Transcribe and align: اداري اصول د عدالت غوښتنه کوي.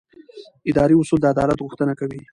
اداري 0.69 0.95
اصول 1.01 1.19
د 1.21 1.25
عدالت 1.33 1.57
غوښتنه 1.65 1.93
کوي. 1.99 2.21